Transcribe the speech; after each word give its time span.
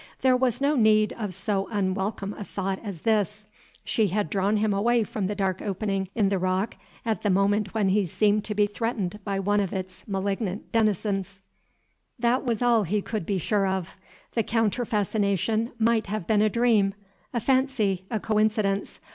There 0.21 0.35
was 0.35 0.59
no 0.59 0.75
need 0.75 1.13
of 1.13 1.31
so 1.31 1.67
unwelcome 1.71 2.33
a 2.33 2.43
thought 2.43 2.79
as 2.83 3.01
this; 3.01 3.45
she 3.83 4.07
had 4.07 4.31
drawn 4.31 4.57
him 4.57 4.73
away 4.73 5.03
from 5.03 5.27
the 5.27 5.35
dark 5.35 5.61
opening 5.61 6.09
in 6.15 6.29
the 6.29 6.39
rock 6.39 6.75
at 7.05 7.21
the 7.21 7.29
moment 7.29 7.75
when 7.75 7.89
he 7.89 8.07
seemed 8.07 8.43
to 8.45 8.55
be 8.55 8.65
threatened 8.65 9.19
by 9.23 9.39
one 9.39 9.59
of 9.59 9.73
its 9.73 10.03
malignant 10.07 10.71
denizens; 10.71 11.39
that 12.17 12.43
was 12.43 12.63
all 12.63 12.81
he 12.81 13.03
could 13.03 13.27
be 13.27 13.37
sure 13.37 13.67
of; 13.67 13.95
the 14.33 14.41
counter 14.41 14.85
fascination 14.85 15.69
might 15.77 16.07
have 16.07 16.25
been 16.25 16.41
a 16.41 16.49
dream, 16.49 16.95
a 17.31 17.39
fancy, 17.39 18.05
a 18.09 18.19
coincidence. 18.19 18.99